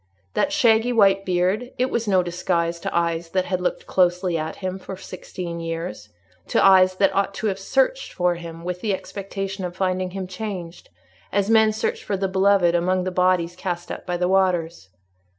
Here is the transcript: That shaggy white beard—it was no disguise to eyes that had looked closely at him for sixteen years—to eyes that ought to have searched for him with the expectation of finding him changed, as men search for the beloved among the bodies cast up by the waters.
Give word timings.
That 0.33 0.51
shaggy 0.51 0.91
white 0.91 1.25
beard—it 1.25 1.91
was 1.91 2.07
no 2.07 2.23
disguise 2.23 2.79
to 2.79 2.97
eyes 2.97 3.29
that 3.29 3.45
had 3.45 3.61
looked 3.61 3.85
closely 3.85 4.35
at 4.35 4.55
him 4.55 4.79
for 4.79 4.97
sixteen 4.97 5.59
years—to 5.59 6.65
eyes 6.65 6.95
that 6.95 7.15
ought 7.15 7.35
to 7.35 7.45
have 7.45 7.59
searched 7.59 8.11
for 8.11 8.33
him 8.33 8.63
with 8.63 8.81
the 8.81 8.95
expectation 8.95 9.63
of 9.63 9.75
finding 9.77 10.09
him 10.09 10.25
changed, 10.25 10.89
as 11.31 11.51
men 11.51 11.71
search 11.71 12.03
for 12.03 12.17
the 12.17 12.27
beloved 12.27 12.73
among 12.73 13.03
the 13.03 13.11
bodies 13.11 13.55
cast 13.55 13.91
up 13.91 14.07
by 14.07 14.17
the 14.17 14.27
waters. 14.27 14.89